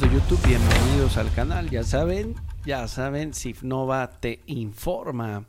de 0.00 0.12
YouTube? 0.12 0.44
Bienvenidos 0.44 1.16
al 1.18 1.32
canal. 1.34 1.70
Ya 1.70 1.84
saben, 1.84 2.34
ya 2.64 2.88
saben, 2.88 3.32
Sifnova 3.32 4.10
te 4.18 4.40
informa. 4.46 5.46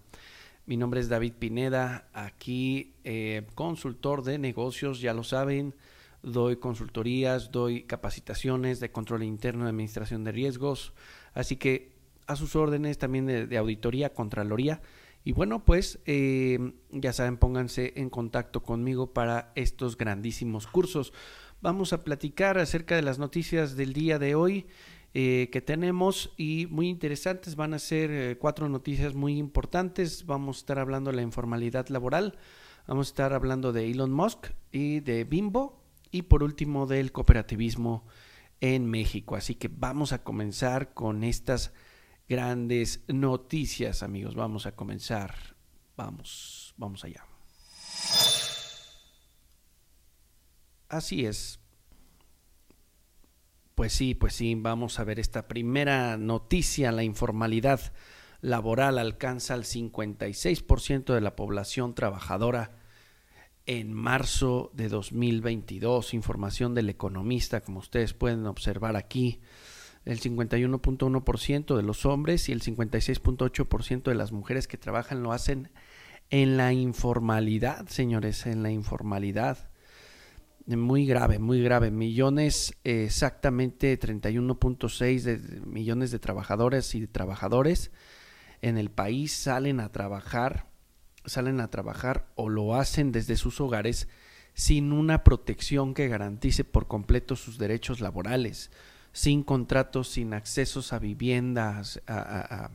Mi 0.68 0.78
nombre 0.78 1.00
es 1.00 1.10
David 1.10 1.34
Pineda, 1.40 2.08
aquí 2.14 2.94
eh, 3.04 3.48
consultor 3.56 4.24
de 4.24 4.38
negocios, 4.38 5.02
ya 5.02 5.16
lo 5.16 5.24
saben, 5.24 5.74
doy 6.22 6.58
consultorías, 6.58 7.50
doy 7.52 7.84
capacitaciones 7.84 8.80
de 8.80 8.92
control 8.92 9.24
interno 9.24 9.64
de 9.64 9.72
administración 9.72 10.24
de 10.24 10.32
riesgos, 10.32 10.94
así 11.34 11.56
que 11.56 11.94
a 12.28 12.36
sus 12.36 12.56
órdenes 12.56 13.00
también 13.00 13.26
de, 13.26 13.58
auditoría, 13.58 14.14
contraloría. 14.14 14.80
Y 15.26 15.32
bueno, 15.32 15.66
pues 15.66 16.00
eh, 16.06 16.76
ya 16.92 17.12
saben, 17.12 17.38
pónganse 17.38 17.94
en 17.96 18.12
contacto 18.12 18.62
conmigo 18.62 19.12
para 19.12 19.52
estos 19.56 19.98
grandísimos 19.98 20.68
cursos. 20.68 21.14
Vamos 21.62 21.94
a 21.94 22.04
platicar 22.04 22.60
acerca 22.60 22.96
de 22.96 23.02
las 23.02 23.18
noticias 23.18 23.76
del 23.76 23.92
día 23.94 24.20
de 24.20 24.36
hoy 24.36 24.68
eh, 25.16 25.50
que 25.52 25.62
tenemos 25.62 26.32
y 26.38 26.68
muy 26.70 26.90
interesantes. 26.90 27.56
Van 27.56 27.74
a 27.74 27.80
ser 27.80 28.12
eh, 28.12 28.38
cuatro 28.38 28.70
noticias 28.70 29.16
muy 29.16 29.40
importantes. 29.40 30.28
Vamos 30.28 30.58
a 30.58 30.60
estar 30.60 30.78
hablando 30.78 31.10
de 31.10 31.16
la 31.16 31.24
informalidad 31.24 31.88
laboral. 31.88 32.38
Vamos 32.86 33.08
a 33.08 33.10
estar 33.10 33.34
hablando 33.34 33.74
de 33.74 33.90
Elon 33.90 34.14
Musk 34.14 34.52
y 34.72 35.00
de 35.00 35.24
Bimbo. 35.24 35.82
Y 36.12 36.22
por 36.22 36.44
último 36.44 36.86
del 36.86 37.12
cooperativismo 37.12 38.06
en 38.62 38.86
México. 38.86 39.36
Así 39.36 39.56
que 39.56 39.70
vamos 39.70 40.14
a 40.14 40.24
comenzar 40.24 40.94
con 40.94 41.24
estas 41.24 41.74
grandes 42.28 43.04
noticias, 43.08 44.04
amigos. 44.04 44.36
Vamos 44.36 44.66
a 44.66 44.74
comenzar. 44.74 45.56
Vamos, 45.96 46.74
vamos 46.78 47.04
allá. 47.04 47.26
Así 50.90 51.26
es. 51.26 51.60
Pues 53.76 53.92
sí, 53.92 54.16
pues 54.16 54.34
sí, 54.34 54.56
vamos 54.56 55.00
a 55.00 55.04
ver 55.04 55.20
esta 55.20 55.48
primera 55.48 56.18
noticia. 56.18 56.92
La 56.92 57.04
informalidad 57.04 57.94
laboral 58.42 58.98
alcanza 58.98 59.54
al 59.54 59.64
56% 59.64 61.14
de 61.14 61.22
la 61.22 61.36
población 61.36 61.96
trabajadora 61.96 62.78
en 63.66 63.94
marzo 63.94 64.72
de 64.74 64.88
2022. 64.88 66.14
Información 66.14 66.74
del 66.74 66.90
economista, 66.90 67.62
como 67.62 67.80
ustedes 67.80 68.14
pueden 68.14 68.46
observar 68.46 68.96
aquí. 68.96 69.42
El 70.06 70.20
51.1% 70.22 71.76
de 71.76 71.84
los 71.84 72.06
hombres 72.06 72.48
y 72.48 72.52
el 72.52 72.62
56.8% 72.62 74.04
de 74.04 74.16
las 74.16 74.32
mujeres 74.32 74.68
que 74.68 74.78
trabajan 74.78 75.24
lo 75.24 75.32
hacen 75.32 75.72
en 76.30 76.58
la 76.58 76.74
informalidad, 76.74 77.88
señores, 77.88 78.46
en 78.46 78.64
la 78.64 78.72
informalidad 78.72 79.70
muy 80.68 81.06
grave, 81.06 81.40
muy 81.40 81.62
grave. 81.62 81.92
Millones, 81.92 82.76
exactamente 82.84 84.00
31.6 84.00 85.22
de 85.22 85.62
millones 85.66 86.12
de 86.12 86.20
trabajadores 86.20 86.96
y 86.96 87.02
de 87.02 87.08
trabajadores 87.08 87.92
en 88.62 88.78
el 88.78 88.90
país 88.90 89.32
salen 89.32 89.80
a 89.80 89.92
trabajar, 89.92 90.68
salen 91.26 91.60
a 91.60 91.70
trabajar 91.70 92.28
o 92.36 92.50
lo 92.50 92.76
hacen 92.76 93.12
desde 93.12 93.38
sus 93.38 93.62
hogares 93.62 94.08
sin 94.54 94.92
una 94.92 95.24
protección 95.24 95.94
que 95.94 96.08
garantice 96.08 96.64
por 96.64 96.88
completo 96.88 97.36
sus 97.36 97.58
derechos 97.58 98.00
laborales, 98.00 98.72
sin 99.16 99.44
contratos, 99.44 100.10
sin 100.10 100.34
accesos 100.34 100.92
a 100.92 101.00
viviendas, 101.00 102.02
a, 102.06 102.70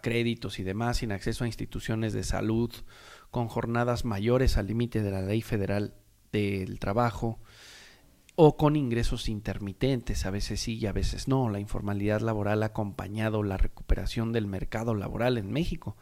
créditos 0.00 0.60
y 0.60 0.62
demás, 0.62 0.98
sin 0.98 1.10
acceso 1.10 1.42
a 1.42 1.48
instituciones 1.48 2.12
de 2.12 2.22
salud, 2.22 2.70
con 3.32 3.48
jornadas 3.48 4.04
mayores 4.04 4.56
al 4.56 4.68
límite 4.68 5.02
de 5.02 5.10
la 5.10 5.20
ley 5.20 5.42
federal 5.42 5.94
del 6.30 6.78
trabajo 6.78 7.40
o 8.36 8.56
con 8.56 8.76
ingresos 8.76 9.28
intermitentes, 9.28 10.26
a 10.26 10.30
veces 10.30 10.60
sí 10.60 10.78
y 10.78 10.86
a 10.86 10.92
veces 10.92 11.26
no. 11.26 11.48
La 11.48 11.58
informalidad 11.58 12.20
laboral 12.20 12.62
ha 12.62 12.66
acompañado 12.66 13.42
la 13.42 13.56
recuperación 13.56 14.30
del 14.30 14.46
mercado 14.46 14.94
laboral 14.94 15.38
en 15.38 15.50
México, 15.50 15.96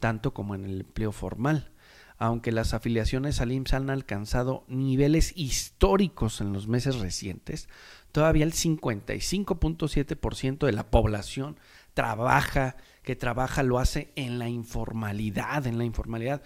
tanto 0.00 0.32
como 0.32 0.54
en 0.54 0.64
el 0.64 0.80
empleo 0.80 1.12
formal. 1.12 1.70
Aunque 2.18 2.52
las 2.52 2.72
afiliaciones 2.72 3.40
al 3.40 3.52
IMSS 3.52 3.74
han 3.74 3.90
alcanzado 3.90 4.64
niveles 4.68 5.32
históricos 5.36 6.40
en 6.40 6.52
los 6.52 6.66
meses 6.66 6.96
recientes, 6.96 7.68
todavía 8.12 8.44
el 8.44 8.52
55.7% 8.52 10.64
de 10.64 10.72
la 10.72 10.90
población 10.90 11.58
trabaja, 11.92 12.76
que 13.02 13.16
trabaja 13.16 13.62
lo 13.62 13.78
hace 13.78 14.12
en 14.16 14.38
la 14.38 14.48
informalidad, 14.48 15.66
en 15.66 15.78
la 15.78 15.84
informalidad. 15.84 16.42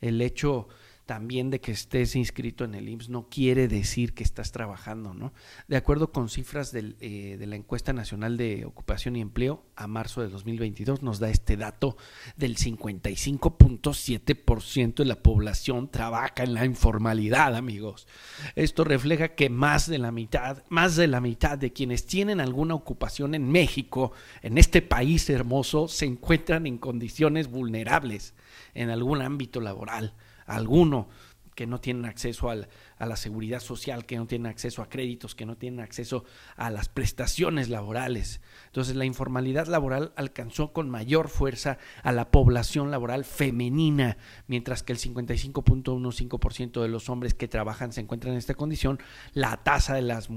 El 0.00 0.20
hecho 0.20 0.68
también 1.06 1.50
de 1.50 1.60
que 1.60 1.72
estés 1.72 2.16
inscrito 2.16 2.64
en 2.64 2.74
el 2.74 2.88
IMSS 2.88 3.10
no 3.10 3.28
quiere 3.28 3.68
decir 3.68 4.14
que 4.14 4.24
estás 4.24 4.52
trabajando, 4.52 5.12
¿no? 5.12 5.34
De 5.68 5.76
acuerdo 5.76 6.12
con 6.12 6.30
cifras 6.30 6.72
del, 6.72 6.96
eh, 7.00 7.36
de 7.38 7.46
la 7.46 7.56
encuesta 7.56 7.92
nacional 7.92 8.36
de 8.36 8.64
ocupación 8.64 9.16
y 9.16 9.20
empleo 9.20 9.66
a 9.76 9.86
marzo 9.86 10.22
de 10.22 10.28
2022 10.28 11.02
nos 11.02 11.18
da 11.18 11.28
este 11.28 11.58
dato 11.58 11.98
del 12.36 12.56
55.7% 12.56 14.94
de 14.94 15.04
la 15.04 15.22
población 15.22 15.90
trabaja 15.90 16.32
en 16.38 16.54
la 16.54 16.64
informalidad, 16.64 17.54
amigos. 17.54 18.08
Esto 18.54 18.84
refleja 18.84 19.34
que 19.34 19.50
más 19.50 19.88
de 19.88 19.98
la 19.98 20.10
mitad, 20.10 20.62
más 20.70 20.96
de 20.96 21.06
la 21.06 21.20
mitad 21.20 21.58
de 21.58 21.72
quienes 21.72 22.06
tienen 22.06 22.40
alguna 22.40 22.74
ocupación 22.74 23.34
en 23.34 23.50
México, 23.50 24.12
en 24.42 24.56
este 24.58 24.80
país 24.80 25.28
hermoso, 25.28 25.88
se 25.88 26.06
encuentran 26.06 26.66
en 26.66 26.78
condiciones 26.78 27.48
vulnerables 27.48 28.32
en 28.74 28.90
algún 28.90 29.20
ámbito 29.20 29.60
laboral 29.60 30.14
alguno 30.46 31.08
que 31.54 31.66
no 31.66 31.80
tienen 31.80 32.04
acceso 32.04 32.50
al, 32.50 32.68
a 32.98 33.06
la 33.06 33.16
seguridad 33.16 33.60
social, 33.60 34.06
que 34.06 34.16
no 34.16 34.26
tienen 34.26 34.46
acceso 34.46 34.82
a 34.82 34.88
créditos, 34.88 35.34
que 35.34 35.46
no 35.46 35.56
tienen 35.56 35.80
acceso 35.80 36.24
a 36.56 36.70
las 36.70 36.88
prestaciones 36.88 37.68
laborales. 37.68 38.40
Entonces 38.66 38.96
la 38.96 39.04
informalidad 39.04 39.66
laboral 39.66 40.12
alcanzó 40.16 40.72
con 40.72 40.90
mayor 40.90 41.28
fuerza 41.28 41.78
a 42.02 42.12
la 42.12 42.30
población 42.30 42.90
laboral 42.90 43.24
femenina, 43.24 44.18
mientras 44.46 44.82
que 44.82 44.92
el 44.92 44.98
55.15% 44.98 46.82
de 46.82 46.88
los 46.88 47.08
hombres 47.08 47.34
que 47.34 47.48
trabajan 47.48 47.92
se 47.92 48.00
encuentran 48.00 48.32
en 48.32 48.38
esta 48.38 48.54
condición. 48.54 49.00
La 49.32 49.62
tasa 49.62 49.94
de 49.94 50.02
las 50.02 50.28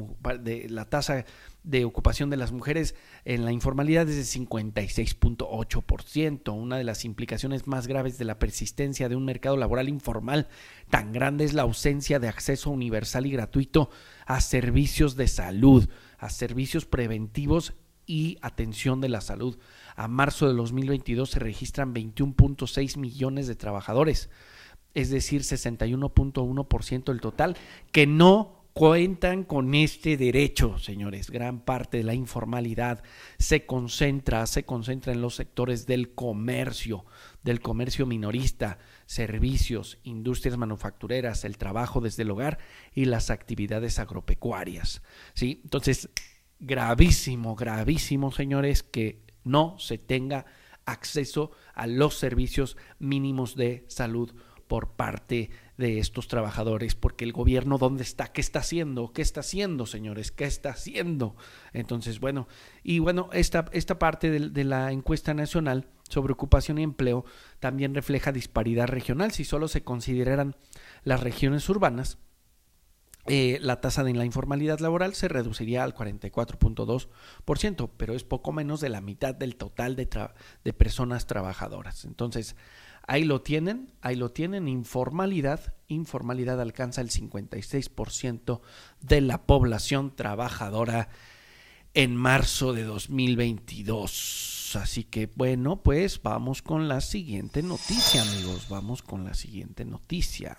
de 0.41 0.69
la 0.69 0.85
tasa 0.85 1.25
de 1.67 1.83
ocupación 1.83 2.29
de 2.29 2.37
las 2.37 2.53
mujeres 2.53 2.95
en 3.25 3.43
la 3.43 3.51
informalidad 3.51 4.07
es 4.07 4.15
de 4.15 4.39
56.8%. 4.39 6.53
Una 6.53 6.77
de 6.77 6.85
las 6.85 7.03
implicaciones 7.03 7.67
más 7.67 7.87
graves 7.87 8.17
de 8.17 8.23
la 8.23 8.39
persistencia 8.39 9.09
de 9.09 9.17
un 9.17 9.25
mercado 9.25 9.57
laboral 9.57 9.89
informal 9.89 10.47
tan 10.89 11.11
grande 11.11 11.43
es 11.43 11.53
la 11.53 11.63
ausencia 11.63 12.19
de 12.19 12.29
acceso 12.29 12.69
universal 12.69 13.25
y 13.25 13.31
gratuito 13.31 13.89
a 14.25 14.39
servicios 14.39 15.17
de 15.17 15.27
salud, 15.27 15.89
a 16.17 16.29
servicios 16.29 16.85
preventivos 16.85 17.73
y 18.05 18.37
atención 18.41 19.01
de 19.01 19.09
la 19.09 19.19
salud. 19.19 19.59
A 19.97 20.07
marzo 20.07 20.47
de 20.47 20.53
2022 20.53 21.31
se 21.31 21.39
registran 21.39 21.93
21.6 21.93 22.97
millones 22.97 23.47
de 23.47 23.55
trabajadores, 23.55 24.29
es 24.93 25.09
decir, 25.09 25.41
61.1% 25.41 27.03
del 27.03 27.19
total, 27.19 27.57
que 27.91 28.07
no 28.07 28.56
cuentan 28.77 29.43
con 29.43 29.73
este 29.73 30.17
derecho, 30.17 30.77
señores. 30.77 31.31
Gran 31.31 31.61
parte 31.61 31.97
de 31.97 32.03
la 32.03 32.13
informalidad 32.13 33.01
se 33.39 33.65
concentra, 33.65 34.45
se 34.45 34.65
concentra 34.65 35.13
en 35.13 35.21
los 35.21 35.33
sectores 35.33 35.87
del 35.87 36.13
comercio, 36.13 37.03
del 37.41 37.59
comercio 37.59 38.05
minorista, 38.05 38.77
servicios, 39.07 39.97
industrias 40.03 40.59
manufactureras, 40.59 41.43
el 41.43 41.57
trabajo 41.57 42.01
desde 42.01 42.21
el 42.21 42.29
hogar 42.29 42.59
y 42.93 43.05
las 43.05 43.31
actividades 43.31 43.97
agropecuarias. 43.97 45.01
¿sí? 45.33 45.61
Entonces, 45.63 46.09
gravísimo, 46.59 47.55
gravísimo, 47.55 48.31
señores, 48.31 48.83
que 48.83 49.23
no 49.43 49.79
se 49.79 49.97
tenga 49.97 50.45
acceso 50.85 51.49
a 51.73 51.87
los 51.87 52.15
servicios 52.15 52.77
mínimos 52.99 53.55
de 53.55 53.85
salud 53.87 54.35
por 54.67 54.91
parte 54.91 55.49
de 55.77 55.99
estos 55.99 56.27
trabajadores, 56.27 56.95
porque 56.95 57.23
el 57.23 57.31
gobierno, 57.31 57.77
¿dónde 57.77 58.03
está? 58.03 58.27
¿Qué 58.27 58.41
está 58.41 58.59
haciendo? 58.59 59.13
¿Qué 59.13 59.21
está 59.21 59.41
haciendo, 59.41 59.85
señores? 59.85 60.31
¿Qué 60.31 60.45
está 60.45 60.71
haciendo? 60.71 61.35
Entonces, 61.71 62.19
bueno, 62.19 62.47
y 62.83 62.99
bueno, 62.99 63.29
esta, 63.31 63.65
esta 63.71 63.99
parte 63.99 64.31
de, 64.31 64.63
la 64.63 64.91
encuesta 64.91 65.33
nacional 65.33 65.87
sobre 66.09 66.33
ocupación 66.33 66.79
y 66.79 66.83
empleo 66.83 67.25
también 67.59 67.95
refleja 67.95 68.31
disparidad 68.31 68.87
regional. 68.87 69.31
Si 69.31 69.45
solo 69.45 69.67
se 69.67 69.83
consideraran 69.83 70.55
las 71.03 71.21
regiones 71.21 71.69
urbanas, 71.69 72.17
eh, 73.27 73.59
la 73.61 73.81
tasa 73.81 74.03
de 74.03 74.13
la 74.13 74.25
informalidad 74.25 74.79
laboral 74.79 75.13
se 75.13 75.27
reduciría 75.27 75.83
al 75.83 75.93
44.2%, 75.93 77.89
pero 77.97 78.15
es 78.15 78.23
poco 78.23 78.53
menos 78.53 78.79
de 78.79 78.89
la 78.89 79.01
mitad 79.01 79.35
del 79.35 79.57
total 79.57 79.95
de 79.97 80.73
personas 80.73 81.27
trabajadoras. 81.27 82.05
Entonces, 82.05 82.55
Ahí 83.09 83.23
lo 83.23 83.41
tienen, 83.41 83.93
ahí 84.01 84.17
lo 84.17 84.31
tienen, 84.31 84.67
informalidad, 84.67 85.73
informalidad 85.87 86.59
alcanza 86.59 86.99
el 86.99 87.09
56% 87.09 88.59
de 88.99 89.21
la 89.21 89.43
población 89.43 90.13
trabajadora 90.13 91.07
en 91.93 92.17
marzo 92.17 92.73
de 92.73 92.83
2022. 92.83 94.75
Así 94.75 95.05
que 95.05 95.31
bueno, 95.33 95.81
pues 95.81 96.21
vamos 96.21 96.61
con 96.61 96.89
la 96.89 96.99
siguiente 96.99 97.63
noticia, 97.63 98.23
amigos, 98.23 98.67
vamos 98.67 99.01
con 99.01 99.23
la 99.23 99.33
siguiente 99.33 99.85
noticia. 99.85 100.57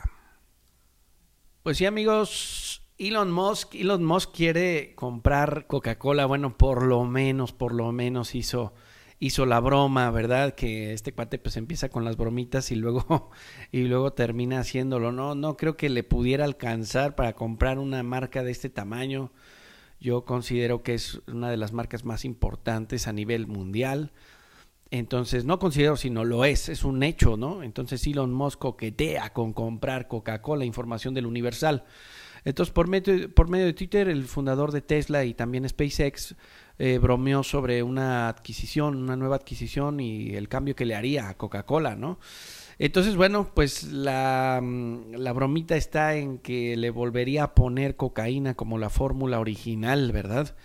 Pues 1.63 1.77
sí, 1.77 1.85
amigos, 1.85 2.81
Elon 2.97 3.31
Musk, 3.31 3.75
Elon 3.75 4.03
Musk 4.03 4.35
quiere 4.35 4.95
comprar 4.95 5.67
Coca-Cola, 5.67 6.25
bueno, 6.25 6.57
por 6.57 6.83
lo 6.83 7.05
menos, 7.05 7.53
por 7.53 7.75
lo 7.75 7.93
menos 7.93 8.35
hizo 8.35 8.73
hizo 9.21 9.47
la 9.47 9.61
broma, 9.61 10.11
¿verdad? 10.11 10.55
Que 10.55 10.93
este 10.93 11.13
cuate 11.13 11.39
pues 11.39 11.57
empieza 11.57 11.89
con 11.89 12.05
las 12.05 12.17
bromitas 12.17 12.71
y 12.71 12.77
luego 12.77 13.31
y 13.73 13.83
luego 13.85 14.13
termina 14.13 14.61
haciéndolo. 14.61 15.13
No, 15.13 15.35
no 15.35 15.57
creo 15.57 15.77
que 15.77 15.89
le 15.89 16.05
pudiera 16.05 16.45
alcanzar 16.45 17.15
para 17.15 17.35
comprar 17.35 17.79
una 17.79 18.03
marca 18.03 18.43
de 18.43 18.51
este 18.51 18.71
tamaño. 18.71 19.33
Yo 20.01 20.25
considero 20.25 20.83
que 20.83 20.95
es 20.95 21.21
una 21.27 21.51
de 21.51 21.57
las 21.57 21.73
marcas 21.73 22.05
más 22.05 22.25
importantes 22.25 23.09
a 23.09 23.13
nivel 23.13 23.47
mundial. 23.47 24.13
Entonces, 24.91 25.45
no 25.45 25.59
considero, 25.59 25.97
sino 25.97 26.25
lo 26.25 26.45
es, 26.45 26.69
es 26.69 26.83
un 26.85 27.03
hecho, 27.03 27.37
¿no? 27.37 27.63
Entonces 27.63 28.07
Elon 28.07 28.33
Musk 28.33 28.59
coquetea 28.59 29.33
con 29.35 29.53
comprar 29.53 30.09
Coca-Cola, 30.09 30.65
información 30.65 31.13
del 31.13 31.27
Universal. 31.27 31.85
Entonces, 32.49 32.73
por 32.73 32.89
medio, 32.89 33.31
por 33.35 33.51
medio 33.51 33.67
de 33.67 33.75
Twitter, 33.75 34.09
el 34.09 34.25
fundador 34.25 34.73
de 34.73 34.81
Tesla 34.81 35.23
y 35.27 35.35
también 35.35 35.69
SpaceX 35.69 36.35
eh, 36.79 36.97
bromeó 36.97 37.43
sobre 37.43 37.83
una 37.83 38.31
adquisición, 38.31 38.97
una 38.97 39.17
nueva 39.17 39.37
adquisición 39.37 40.01
y 40.01 40.35
el 40.35 40.49
cambio 40.49 40.75
que 40.75 40.87
le 40.87 40.95
haría 40.95 41.29
a 41.29 41.37
Coca-Cola, 41.37 41.95
¿no? 41.95 42.19
Entonces, 42.79 43.17
bueno, 43.17 43.51
pues 43.55 43.83
la, 43.93 44.61
mm, 44.63 45.17
la, 45.17 45.35
bromita 45.35 45.77
está 45.77 46.15
en 46.15 46.39
que 46.39 46.75
le 46.79 46.89
volvería 46.89 47.43
a 47.45 47.55
poner 47.55 47.97
cocaína 47.97 48.55
como 48.55 48.79
la 48.79 48.89
fórmula 48.89 49.41
original, 49.41 50.11
¿verdad? 50.11 50.57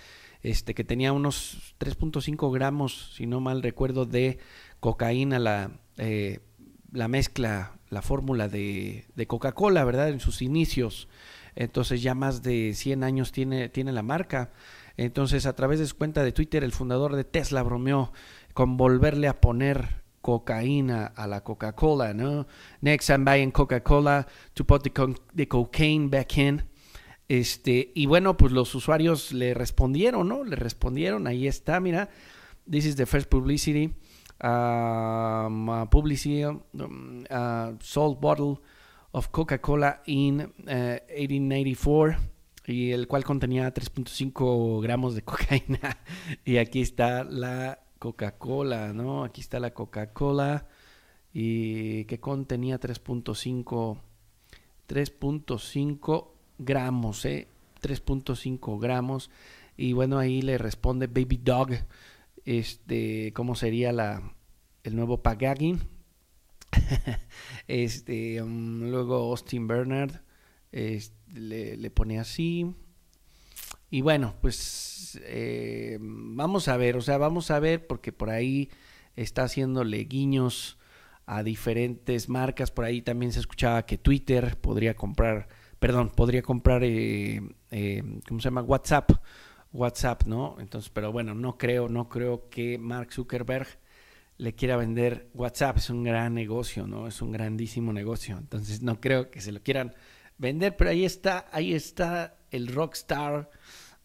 Este, 0.41 0.73
que 0.75 0.85
tenía 0.85 1.11
unos 1.11 1.75
3.5 1.79 2.49
gramos, 2.53 3.11
si 3.13 3.25
no 3.25 3.41
mal 3.41 3.61
recuerdo, 3.61 4.05
de 4.05 4.39
cocaína, 4.79 5.37
la, 5.37 5.71
eh, 5.97 6.39
la 6.93 7.09
mezcla, 7.09 7.77
la 7.89 8.01
fórmula 8.01 8.47
de, 8.47 9.03
de 9.15 9.27
Coca-Cola, 9.27 9.83
¿verdad? 9.83 10.07
En 10.07 10.21
sus 10.21 10.41
inicios. 10.41 11.09
Entonces 11.55 12.01
ya 12.01 12.15
más 12.15 12.41
de 12.43 12.73
100 12.73 13.03
años 13.03 13.31
tiene, 13.31 13.69
tiene 13.69 13.91
la 13.91 14.03
marca. 14.03 14.51
Entonces, 14.97 15.45
a 15.45 15.53
través 15.53 15.79
de 15.79 15.87
su 15.87 15.97
cuenta 15.97 16.23
de 16.23 16.31
Twitter, 16.31 16.63
el 16.63 16.71
fundador 16.71 17.15
de 17.15 17.23
Tesla 17.23 17.63
bromeó 17.63 18.11
con 18.53 18.77
volverle 18.77 19.27
a 19.27 19.41
poner 19.41 20.03
cocaína 20.21 21.07
a 21.07 21.27
la 21.27 21.43
Coca-Cola, 21.43 22.13
¿no? 22.13 22.47
Next, 22.81 23.09
I'm 23.09 23.25
buying 23.25 23.51
Coca-Cola 23.51 24.27
to 24.53 24.65
put 24.65 24.83
the, 24.83 25.47
cocaine 25.47 26.09
back 26.09 26.37
in. 26.37 26.63
Este, 27.27 27.91
y 27.95 28.05
bueno, 28.05 28.37
pues 28.37 28.51
los 28.51 28.73
usuarios 28.75 29.33
le 29.33 29.53
respondieron, 29.53 30.27
¿no? 30.27 30.43
Le 30.43 30.55
respondieron, 30.55 31.27
ahí 31.27 31.47
está, 31.47 31.79
mira. 31.79 32.09
This 32.69 32.85
is 32.85 32.95
the 32.95 33.05
first 33.05 33.29
publicity. 33.29 33.93
Um, 34.41 35.89
publicity, 35.89 36.43
um, 36.45 37.25
sold 37.81 38.19
bottle 38.19 38.61
of 39.13 39.29
Coca-Cola 39.29 40.01
in 40.05 40.53
1894 40.65 42.17
uh, 42.17 42.71
y 42.71 42.91
el 42.91 43.07
cual 43.07 43.23
contenía 43.23 43.73
3.5 43.73 44.81
gramos 44.81 45.15
de 45.15 45.21
cocaína. 45.23 45.97
y 46.43 46.57
aquí 46.57 46.81
está 46.81 47.23
la 47.23 47.79
Coca-Cola, 47.99 48.91
¿no? 48.91 49.23
Aquí 49.23 49.39
está 49.39 49.59
la 49.59 49.73
Coca-Cola 49.73 50.67
y 51.31 52.05
que 52.05 52.19
contenía 52.19 52.79
3.5 52.79 53.97
3.5 54.87 56.27
gramos, 56.57 57.25
¿eh? 57.25 57.47
3.5 57.81 58.79
gramos. 58.79 59.29
Y 59.77 59.93
bueno, 59.93 60.19
ahí 60.19 60.41
le 60.41 60.57
responde 60.57 61.07
Baby 61.07 61.39
Dog, 61.43 61.69
este, 62.45 63.31
¿cómo 63.33 63.55
sería 63.55 63.91
la, 63.91 64.33
el 64.83 64.95
nuevo 64.95 65.21
packaging? 65.21 65.79
este, 67.67 68.41
um, 68.41 68.89
luego 68.89 69.15
Austin 69.15 69.67
Bernard 69.67 70.21
le, 70.71 71.89
pone 71.91 72.19
así. 72.19 72.75
Y 73.89 74.01
bueno, 74.01 74.35
pues 74.41 75.19
eh, 75.23 75.97
vamos 76.01 76.67
a 76.67 76.77
ver, 76.77 76.97
o 76.97 77.01
sea, 77.01 77.17
vamos 77.17 77.51
a 77.51 77.59
ver 77.59 77.85
porque 77.85 78.11
por 78.11 78.29
ahí 78.29 78.69
está 79.15 79.43
haciéndole 79.43 80.03
guiños 80.05 80.79
a 81.25 81.43
diferentes 81.43 82.29
marcas. 82.29 82.71
Por 82.71 82.85
ahí 82.85 83.01
también 83.01 83.31
se 83.31 83.39
escuchaba 83.39 83.85
que 83.85 83.97
Twitter 83.97 84.57
podría 84.59 84.95
comprar, 84.95 85.47
perdón, 85.79 86.09
podría 86.09 86.41
comprar, 86.41 86.83
eh, 86.83 87.41
eh, 87.71 88.03
¿cómo 88.27 88.39
se 88.39 88.45
llama? 88.45 88.61
WhatsApp. 88.61 89.11
WhatsApp, 89.71 90.25
¿no? 90.25 90.57
Entonces, 90.59 90.91
pero 90.91 91.11
bueno, 91.11 91.33
no 91.33 91.57
creo, 91.57 91.89
no 91.89 92.07
creo 92.07 92.47
que 92.49 92.77
Mark 92.77 93.11
Zuckerberg 93.11 93.67
le 94.37 94.53
quiera 94.53 94.77
vender 94.77 95.29
WhatsApp. 95.33 95.77
Es 95.77 95.89
un 95.89 96.03
gran 96.03 96.33
negocio, 96.33 96.87
¿no? 96.87 97.07
Es 97.07 97.21
un 97.21 97.31
grandísimo 97.31 97.93
negocio. 97.93 98.37
Entonces, 98.37 98.81
no 98.81 98.99
creo 98.99 99.29
que 99.29 99.41
se 99.41 99.51
lo 99.51 99.61
quieran 99.61 99.93
vender, 100.37 100.75
pero 100.75 100.89
ahí 100.89 101.05
está, 101.05 101.47
ahí 101.51 101.73
está 101.73 102.37
el 102.51 102.67
rockstar, 102.67 103.49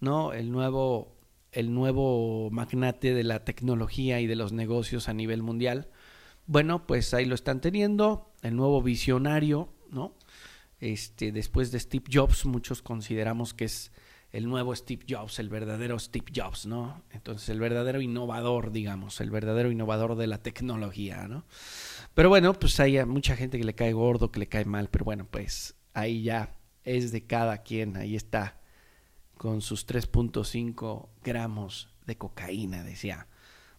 ¿no? 0.01 0.33
El 0.33 0.51
nuevo, 0.51 1.17
el 1.53 1.73
nuevo 1.73 2.51
magnate 2.51 3.15
de 3.15 3.25
la 3.25 3.45
tecnología 3.45 4.21
y 4.21 4.27
de 4.27 4.37
los 4.37 4.53
negocios 4.53 5.09
a 5.09 5.15
nivel 5.15 5.43
mundial. 5.43 5.89
Bueno, 6.47 6.87
pues 6.87 7.13
ahí 7.13 7.25
lo 7.25 7.35
están 7.35 7.61
teniendo, 7.61 8.33
el 8.43 8.57
nuevo 8.57 8.83
visionario, 8.83 9.73
¿no? 9.91 10.17
Este, 10.81 11.33
después 11.33 11.73
de 11.73 11.81
Steve 11.81 12.05
Jobs, 12.11 12.47
muchos 12.47 12.83
consideramos 12.83 13.53
que 13.53 13.65
es 13.65 13.93
el 14.31 14.49
nuevo 14.49 14.75
Steve 14.77 15.05
Jobs, 15.09 15.39
el 15.39 15.49
verdadero 15.49 15.99
Steve 15.99 16.27
Jobs, 16.35 16.67
¿no? 16.67 17.03
Entonces, 17.11 17.49
el 17.49 17.61
verdadero 17.61 18.01
innovador, 18.01 18.73
digamos, 18.73 19.21
el 19.21 19.31
verdadero 19.31 19.71
innovador 19.71 20.17
de 20.17 20.27
la 20.27 20.43
tecnología, 20.43 21.29
¿no? 21.29 21.45
Pero 22.15 22.29
bueno, 22.29 22.53
pues 22.53 22.79
hay 22.81 23.05
mucha 23.07 23.37
gente 23.37 23.59
que 23.59 23.65
le 23.65 23.75
cae 23.75 23.93
gordo, 23.93 24.31
que 24.31 24.41
le 24.41 24.49
cae 24.49 24.65
mal, 24.65 24.89
pero 24.91 25.05
bueno, 25.05 25.27
pues 25.31 25.77
ahí 25.95 26.23
ya 26.23 26.57
es 26.85 27.13
de 27.13 27.27
cada 27.27 27.59
quien, 27.63 27.97
ahí 27.97 28.17
está, 28.17 28.61
con 29.37 29.63
sus 29.63 29.87
3.5 29.87 31.09
gramos 31.23 31.89
de 32.07 32.19
cocaína, 32.19 32.83
decía, 32.83 33.29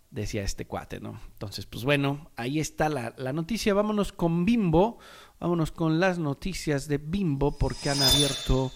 decía 0.09 0.43
este 0.43 0.65
cuate, 0.65 0.99
¿no? 0.99 1.19
Entonces, 1.33 1.65
pues 1.65 1.83
bueno, 1.83 2.31
ahí 2.35 2.59
está 2.59 2.89
la, 2.89 3.13
la 3.17 3.33
noticia, 3.33 3.73
vámonos 3.73 4.13
con 4.13 4.45
Bimbo, 4.45 4.99
vámonos 5.39 5.71
con 5.71 5.99
las 5.99 6.17
noticias 6.17 6.87
de 6.87 6.97
Bimbo, 6.97 7.57
porque 7.57 7.89
han 7.89 8.01
abierto, 8.01 8.71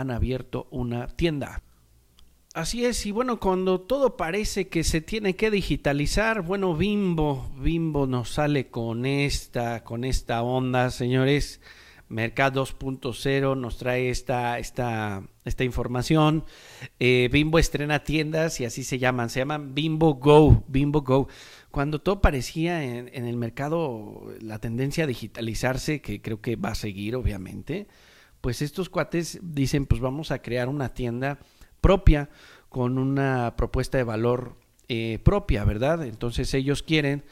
han 0.00 0.10
abierto 0.10 0.68
una 0.70 1.08
tienda. 1.08 1.62
Así 2.54 2.86
es, 2.86 3.04
y 3.04 3.10
bueno, 3.10 3.38
cuando 3.38 3.82
todo 3.82 4.16
parece 4.16 4.68
que 4.68 4.82
se 4.82 5.02
tiene 5.02 5.36
que 5.36 5.50
digitalizar, 5.50 6.40
bueno, 6.40 6.74
Bimbo, 6.74 7.50
Bimbo 7.58 8.06
nos 8.06 8.30
sale 8.30 8.68
con 8.68 9.04
esta, 9.04 9.84
con 9.84 10.04
esta 10.04 10.42
onda, 10.42 10.90
señores. 10.90 11.60
Mercado 12.08 12.64
2.0 12.64 13.58
nos 13.58 13.78
trae 13.78 14.10
esta, 14.10 14.58
esta, 14.58 15.24
esta 15.44 15.64
información. 15.64 16.44
Eh, 17.00 17.28
Bimbo 17.32 17.58
estrena 17.58 18.04
tiendas 18.04 18.60
y 18.60 18.64
así 18.64 18.84
se 18.84 18.98
llaman. 18.98 19.28
Se 19.28 19.40
llaman 19.40 19.74
Bimbo 19.74 20.14
Go. 20.14 20.64
Bimbo 20.68 21.02
Go. 21.02 21.28
Cuando 21.70 22.00
todo 22.00 22.20
parecía 22.20 22.84
en, 22.84 23.10
en 23.12 23.26
el 23.26 23.36
mercado, 23.36 24.32
la 24.40 24.60
tendencia 24.60 25.04
a 25.04 25.08
digitalizarse, 25.08 26.00
que 26.00 26.22
creo 26.22 26.40
que 26.40 26.56
va 26.56 26.70
a 26.70 26.74
seguir, 26.74 27.16
obviamente, 27.16 27.86
pues 28.46 28.62
estos 28.62 28.88
cuates 28.88 29.40
dicen, 29.42 29.86
pues 29.86 30.00
vamos 30.00 30.30
a 30.30 30.40
crear 30.40 30.68
una 30.68 30.94
tienda 30.94 31.40
propia 31.80 32.30
con 32.68 32.96
una 32.96 33.54
propuesta 33.56 33.98
de 33.98 34.04
valor 34.04 34.54
eh, 34.86 35.18
propia, 35.24 35.64
¿verdad? 35.64 36.06
Entonces 36.06 36.54
ellos 36.54 36.84
quieren 36.84 37.24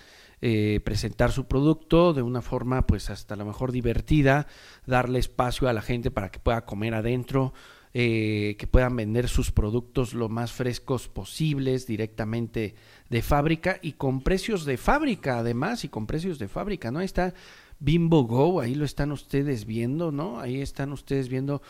eh, 0.42 0.80
presentar 0.82 1.30
su 1.30 1.46
producto 1.46 2.14
de 2.14 2.22
una 2.22 2.42
forma 2.42 2.84
pues 2.88 3.10
hasta 3.10 3.36
lo 3.36 3.44
mejor 3.44 3.70
divertida, 3.70 4.48
darle 4.86 5.20
espacio 5.20 5.68
a 5.68 5.72
la 5.72 5.82
gente 5.82 6.10
para 6.10 6.32
que 6.32 6.40
pueda 6.40 6.64
comer 6.64 6.94
adentro, 6.94 7.54
eh, 7.92 8.56
que 8.58 8.66
puedan 8.66 8.96
vender 8.96 9.28
sus 9.28 9.52
productos 9.52 10.14
lo 10.14 10.28
más 10.28 10.50
frescos 10.50 11.06
posibles 11.06 11.86
directamente 11.86 12.74
de 13.08 13.22
fábrica 13.22 13.78
y 13.82 13.92
con 13.92 14.20
precios 14.20 14.64
de 14.64 14.78
fábrica 14.78 15.38
además 15.38 15.84
y 15.84 15.88
con 15.88 16.08
precios 16.08 16.40
de 16.40 16.48
fábrica, 16.48 16.90
¿no? 16.90 17.00
Está 17.00 17.34
Bimbo 17.78 18.24
Go, 18.24 18.60
ahí 18.60 18.74
lo 18.74 18.84
están 18.84 19.12
ustedes 19.12 19.66
viendo, 19.66 20.10
¿no? 20.12 20.40
Ahí 20.40 20.60
están 20.60 20.92
ustedes 20.92 21.28
viendo, 21.28 21.62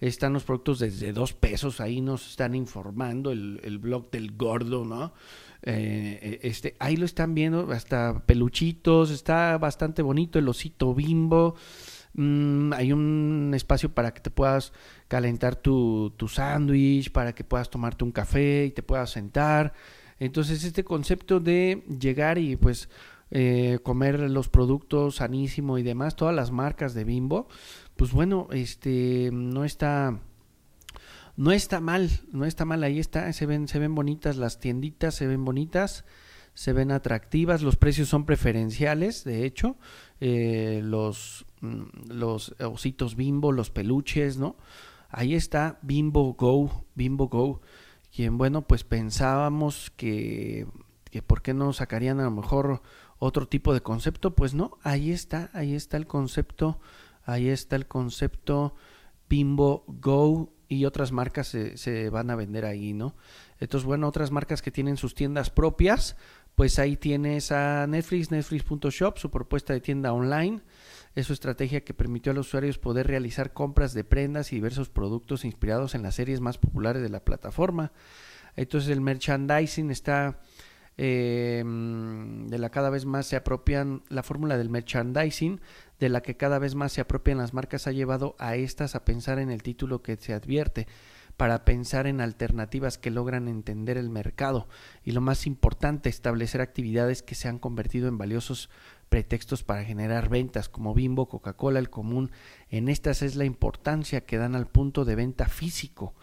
están 0.00 0.32
los 0.32 0.44
productos 0.44 0.78
desde 0.78 1.12
dos 1.12 1.32
pesos, 1.32 1.80
ahí 1.80 2.00
nos 2.00 2.30
están 2.30 2.54
informando 2.54 3.30
el, 3.30 3.78
blog 3.78 4.10
del 4.10 4.32
gordo, 4.36 4.84
¿no? 4.84 5.12
Eh, 5.62 6.18
eh, 6.20 6.40
este, 6.42 6.76
ahí 6.78 6.96
lo 6.96 7.04
están 7.04 7.34
viendo, 7.34 7.70
hasta 7.72 8.24
peluchitos, 8.26 9.10
está 9.10 9.56
bastante 9.58 10.02
bonito 10.02 10.38
el 10.38 10.48
osito 10.48 10.94
bimbo. 10.94 11.54
Mm, 12.14 12.72
hay 12.74 12.92
un 12.92 13.52
espacio 13.54 13.94
para 13.94 14.12
que 14.12 14.20
te 14.20 14.30
puedas 14.30 14.72
calentar 15.08 15.56
tu, 15.56 16.12
tu 16.16 16.28
sándwich, 16.28 17.10
para 17.10 17.34
que 17.34 17.44
puedas 17.44 17.70
tomarte 17.70 18.04
un 18.04 18.12
café 18.12 18.66
y 18.66 18.70
te 18.72 18.82
puedas 18.82 19.10
sentar. 19.10 19.72
Entonces 20.18 20.62
este 20.62 20.84
concepto 20.84 21.40
de 21.40 21.82
llegar 21.98 22.38
y 22.38 22.54
pues 22.56 22.88
eh, 23.32 23.80
comer 23.82 24.20
los 24.30 24.48
productos 24.48 25.16
sanísimo 25.16 25.78
y 25.78 25.82
demás, 25.82 26.14
todas 26.14 26.34
las 26.34 26.52
marcas 26.52 26.94
de 26.94 27.02
bimbo, 27.02 27.48
pues 27.96 28.12
bueno, 28.12 28.46
este 28.52 29.30
no 29.32 29.64
está 29.64 30.20
no 31.36 31.50
está 31.50 31.80
mal, 31.80 32.10
no 32.30 32.44
está 32.44 32.64
mal, 32.64 32.84
ahí 32.84 33.00
está, 33.00 33.32
se 33.32 33.46
ven, 33.46 33.66
se 33.66 33.80
ven 33.80 33.94
bonitas 33.94 34.36
las 34.36 34.60
tienditas, 34.60 35.14
se 35.14 35.26
ven 35.26 35.44
bonitas, 35.44 36.04
se 36.54 36.72
ven 36.72 36.92
atractivas, 36.92 37.62
los 37.62 37.76
precios 37.76 38.08
son 38.08 38.26
preferenciales, 38.26 39.24
de 39.24 39.46
hecho, 39.46 39.76
eh, 40.20 40.80
los, 40.84 41.46
mm, 41.62 42.10
los 42.10 42.54
ositos 42.60 43.16
bimbo, 43.16 43.50
los 43.50 43.70
peluches, 43.70 44.36
¿no? 44.36 44.56
ahí 45.12 45.34
está 45.34 45.78
Bimbo 45.82 46.32
Go, 46.32 46.86
Bimbo 46.94 47.28
Go, 47.28 47.60
quien 48.14 48.38
bueno, 48.38 48.62
pues 48.62 48.82
pensábamos 48.82 49.92
que, 49.96 50.66
que 51.10 51.22
por 51.22 51.42
qué 51.42 51.54
no 51.54 51.72
sacarían 51.72 52.18
a 52.18 52.24
lo 52.24 52.30
mejor 52.30 52.82
otro 53.24 53.46
tipo 53.46 53.72
de 53.72 53.82
concepto, 53.82 54.34
pues 54.34 54.52
no, 54.52 54.78
ahí 54.82 55.12
está, 55.12 55.48
ahí 55.52 55.74
está 55.74 55.96
el 55.96 56.08
concepto, 56.08 56.80
ahí 57.24 57.50
está 57.50 57.76
el 57.76 57.86
concepto 57.86 58.74
Bimbo 59.28 59.84
Go 59.86 60.52
y 60.66 60.86
otras 60.86 61.12
marcas 61.12 61.46
se, 61.46 61.76
se 61.76 62.10
van 62.10 62.30
a 62.30 62.34
vender 62.34 62.64
ahí, 62.64 62.94
¿no? 62.94 63.14
Entonces, 63.60 63.86
bueno, 63.86 64.08
otras 64.08 64.32
marcas 64.32 64.60
que 64.60 64.72
tienen 64.72 64.96
sus 64.96 65.14
tiendas 65.14 65.50
propias, 65.50 66.16
pues 66.56 66.80
ahí 66.80 66.96
tienes 66.96 67.52
a 67.52 67.86
Netflix, 67.86 68.32
netflix.shop, 68.32 69.16
su 69.18 69.30
propuesta 69.30 69.72
de 69.72 69.80
tienda 69.80 70.12
online, 70.12 70.60
es 71.14 71.28
su 71.28 71.32
estrategia 71.32 71.84
que 71.84 71.94
permitió 71.94 72.32
a 72.32 72.34
los 72.34 72.48
usuarios 72.48 72.78
poder 72.78 73.06
realizar 73.06 73.52
compras 73.52 73.94
de 73.94 74.02
prendas 74.02 74.50
y 74.50 74.56
diversos 74.56 74.88
productos 74.88 75.44
inspirados 75.44 75.94
en 75.94 76.02
las 76.02 76.16
series 76.16 76.40
más 76.40 76.58
populares 76.58 77.02
de 77.02 77.08
la 77.08 77.24
plataforma. 77.24 77.92
Entonces 78.56 78.90
el 78.90 79.00
merchandising 79.00 79.92
está 79.92 80.40
eh, 81.04 81.64
de 81.66 82.58
la 82.58 82.70
cada 82.70 82.88
vez 82.88 83.06
más 83.06 83.26
se 83.26 83.34
apropian 83.34 84.04
la 84.08 84.22
fórmula 84.22 84.56
del 84.56 84.70
merchandising 84.70 85.60
de 85.98 86.08
la 86.08 86.22
que 86.22 86.36
cada 86.36 86.60
vez 86.60 86.76
más 86.76 86.92
se 86.92 87.00
apropian 87.00 87.38
las 87.38 87.54
marcas 87.54 87.88
ha 87.88 87.90
llevado 87.90 88.36
a 88.38 88.54
estas 88.54 88.94
a 88.94 89.04
pensar 89.04 89.40
en 89.40 89.50
el 89.50 89.64
título 89.64 90.00
que 90.00 90.14
se 90.14 90.32
advierte 90.32 90.86
para 91.36 91.64
pensar 91.64 92.06
en 92.06 92.20
alternativas 92.20 92.98
que 92.98 93.10
logran 93.10 93.48
entender 93.48 93.98
el 93.98 94.10
mercado 94.10 94.68
y 95.02 95.10
lo 95.10 95.20
más 95.20 95.48
importante, 95.48 96.08
establecer 96.08 96.60
actividades 96.60 97.22
que 97.22 97.34
se 97.34 97.48
han 97.48 97.58
convertido 97.58 98.06
en 98.06 98.16
valiosos 98.16 98.70
pretextos 99.08 99.64
para 99.64 99.82
generar 99.82 100.28
ventas 100.28 100.68
como 100.68 100.94
Bimbo, 100.94 101.28
Coca-Cola, 101.28 101.80
el 101.80 101.90
común. 101.90 102.30
En 102.70 102.88
estas 102.88 103.22
es 103.22 103.34
la 103.34 103.44
importancia 103.44 104.24
que 104.24 104.38
dan 104.38 104.54
al 104.54 104.68
punto 104.68 105.04
de 105.04 105.16
venta 105.16 105.48
físico 105.48 106.14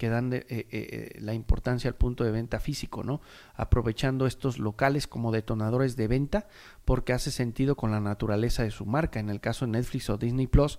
que 0.00 0.08
dan 0.08 0.32
eh, 0.32 0.46
eh, 0.48 0.66
eh, 0.70 1.18
la 1.20 1.34
importancia 1.34 1.86
al 1.86 1.94
punto 1.94 2.24
de 2.24 2.30
venta 2.30 2.58
físico, 2.58 3.04
¿no? 3.04 3.20
Aprovechando 3.54 4.26
estos 4.26 4.58
locales 4.58 5.06
como 5.06 5.30
detonadores 5.30 5.94
de 5.94 6.08
venta 6.08 6.48
porque 6.86 7.12
hace 7.12 7.30
sentido 7.30 7.76
con 7.76 7.90
la 7.90 8.00
naturaleza 8.00 8.62
de 8.62 8.70
su 8.70 8.86
marca. 8.86 9.20
En 9.20 9.28
el 9.28 9.42
caso 9.42 9.66
de 9.66 9.72
Netflix 9.72 10.08
o 10.08 10.16
Disney 10.16 10.46
Plus, 10.46 10.78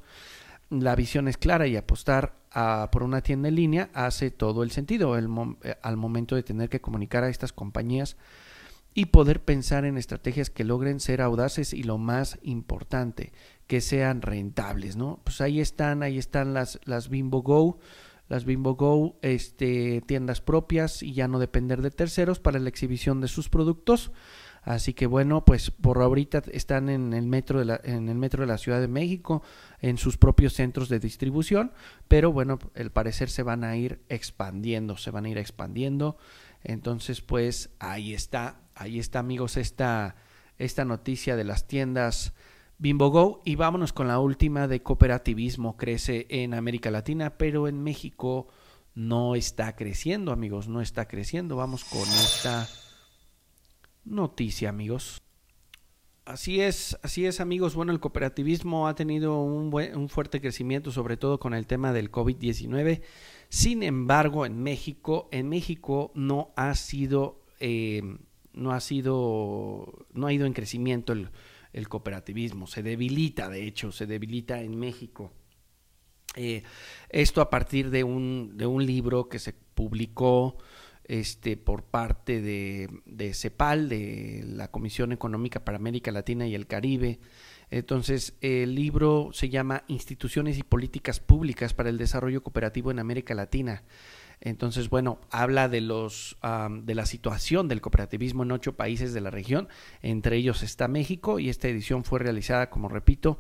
la 0.71 0.95
visión 0.95 1.27
es 1.27 1.37
clara 1.37 1.67
y 1.67 1.77
apostar 1.77 2.33
a, 2.49 2.89
por 2.91 3.03
una 3.03 3.21
tienda 3.21 3.49
en 3.49 3.57
línea 3.57 3.89
hace 3.93 4.31
todo 4.31 4.63
el 4.63 4.71
sentido 4.71 5.13
al 5.13 5.97
momento 5.97 6.35
de 6.35 6.41
tener 6.41 6.69
que 6.69 6.81
comunicar 6.81 7.23
a 7.23 7.29
estas 7.29 7.53
compañías 7.53 8.17
y 8.95 9.05
poder 9.05 9.43
pensar 9.43 9.85
en 9.85 9.99
estrategias 9.99 10.49
que 10.49 10.63
logren 10.63 10.99
ser 10.99 11.21
audaces 11.21 11.73
y 11.73 11.83
lo 11.83 11.99
más 11.99 12.39
importante, 12.41 13.33
que 13.67 13.81
sean 13.81 14.23
rentables, 14.23 14.97
¿no? 14.97 15.19
Pues 15.23 15.41
ahí 15.41 15.61
están, 15.61 16.01
ahí 16.01 16.17
están 16.17 16.55
las, 16.55 16.79
las 16.85 17.07
Bimbo 17.07 17.43
Go, 17.43 17.77
las 18.31 18.45
Bimbo 18.45 18.75
Go, 18.75 19.19
este, 19.21 20.01
tiendas 20.07 20.41
propias 20.41 21.03
y 21.03 21.13
ya 21.13 21.27
no 21.27 21.37
depender 21.37 21.81
de 21.81 21.91
terceros 21.91 22.39
para 22.39 22.59
la 22.59 22.69
exhibición 22.69 23.21
de 23.21 23.27
sus 23.27 23.49
productos. 23.49 24.11
Así 24.63 24.93
que 24.93 25.05
bueno, 25.05 25.43
pues 25.43 25.71
por 25.71 26.01
ahorita 26.01 26.43
están 26.51 26.89
en 26.89 27.13
el 27.13 27.25
metro 27.25 27.59
de 27.59 27.65
la, 27.65 27.81
en 27.83 28.09
el 28.09 28.15
metro 28.15 28.41
de 28.41 28.47
la 28.47 28.57
Ciudad 28.57 28.79
de 28.79 28.87
México, 28.87 29.43
en 29.79 29.97
sus 29.97 30.17
propios 30.17 30.53
centros 30.53 30.87
de 30.87 30.99
distribución, 30.99 31.73
pero 32.07 32.31
bueno, 32.31 32.59
el 32.75 32.91
parecer 32.91 33.29
se 33.29 33.43
van 33.43 33.63
a 33.63 33.75
ir 33.75 34.01
expandiendo, 34.07 34.97
se 34.97 35.11
van 35.11 35.25
a 35.25 35.29
ir 35.29 35.37
expandiendo. 35.37 36.17
Entonces, 36.63 37.21
pues 37.21 37.71
ahí 37.79 38.13
está 38.13 38.61
ahí 38.75 38.99
está 38.99 39.19
amigos 39.19 39.57
esta, 39.57 40.15
esta 40.57 40.85
noticia 40.85 41.35
de 41.35 41.43
las 41.43 41.67
tiendas 41.67 42.33
Bimbo 42.81 43.11
Go 43.11 43.43
y 43.45 43.57
vámonos 43.57 43.93
con 43.93 44.07
la 44.07 44.17
última 44.17 44.67
de 44.67 44.81
cooperativismo 44.81 45.77
crece 45.77 46.25
en 46.29 46.55
América 46.55 46.89
Latina 46.89 47.37
pero 47.37 47.67
en 47.67 47.83
México 47.83 48.47
no 48.95 49.35
está 49.35 49.75
creciendo 49.75 50.31
amigos 50.31 50.67
no 50.67 50.81
está 50.81 51.07
creciendo 51.07 51.55
vamos 51.55 51.85
con 51.85 52.01
esta 52.01 52.67
noticia 54.03 54.69
amigos 54.69 55.21
Así 56.23 56.61
es, 56.61 56.97
así 57.01 57.25
es 57.25 57.41
amigos. 57.41 57.73
Bueno, 57.73 57.91
el 57.91 57.99
cooperativismo 57.99 58.87
ha 58.87 58.93
tenido 58.93 59.41
un, 59.41 59.71
buen, 59.71 59.97
un 59.97 60.07
fuerte 60.07 60.39
crecimiento, 60.39 60.91
sobre 60.91 61.17
todo 61.17 61.39
con 61.39 61.55
el 61.55 61.65
tema 61.65 61.93
del 61.93 62.11
COVID-19. 62.11 63.01
Sin 63.49 63.81
embargo, 63.81 64.45
en 64.45 64.61
México, 64.61 65.27
en 65.31 65.49
México 65.49 66.11
no 66.13 66.53
ha 66.55 66.75
sido 66.75 67.41
eh, 67.59 68.03
no 68.53 68.71
ha 68.71 68.79
sido, 68.79 70.05
no 70.13 70.27
ha 70.27 70.33
ido 70.33 70.45
en 70.45 70.53
crecimiento 70.53 71.11
el, 71.13 71.29
el 71.73 71.87
cooperativismo, 71.87 72.67
se 72.67 72.83
debilita, 72.83 73.49
de 73.49 73.65
hecho, 73.65 73.91
se 73.91 74.05
debilita 74.05 74.61
en 74.61 74.77
México. 74.77 75.33
Eh, 76.35 76.63
esto 77.09 77.41
a 77.41 77.49
partir 77.49 77.89
de 77.89 78.03
un, 78.03 78.57
de 78.57 78.65
un 78.65 78.85
libro 78.85 79.27
que 79.27 79.39
se 79.39 79.53
publicó 79.53 80.57
este, 81.03 81.57
por 81.57 81.83
parte 81.83 82.41
de, 82.41 82.89
de, 83.05 83.33
CEPAL, 83.33 83.89
de 83.89 84.43
la 84.45 84.69
Comisión 84.69 85.11
Económica 85.11 85.65
para 85.65 85.77
América 85.77 86.11
Latina 86.11 86.47
y 86.47 86.55
el 86.55 86.67
Caribe. 86.67 87.19
Entonces, 87.69 88.35
el 88.41 88.75
libro 88.75 89.29
se 89.33 89.49
llama 89.49 89.83
Instituciones 89.87 90.57
y 90.57 90.63
Políticas 90.63 91.19
Públicas 91.19 91.73
para 91.73 91.89
el 91.89 91.97
Desarrollo 91.97 92.43
Cooperativo 92.43 92.91
en 92.91 92.99
América 92.99 93.33
Latina. 93.33 93.83
Entonces, 94.41 94.89
bueno, 94.89 95.19
habla 95.29 95.69
de 95.69 95.81
los 95.81 96.37
de 96.81 96.95
la 96.95 97.05
situación 97.05 97.67
del 97.67 97.79
cooperativismo 97.79 98.43
en 98.43 98.51
ocho 98.51 98.75
países 98.75 99.13
de 99.13 99.21
la 99.21 99.29
región, 99.29 99.69
entre 100.01 100.37
ellos 100.37 100.63
está 100.63 100.87
México, 100.87 101.39
y 101.39 101.49
esta 101.49 101.67
edición 101.67 102.03
fue 102.03 102.19
realizada, 102.19 102.71
como 102.71 102.89
repito, 102.89 103.37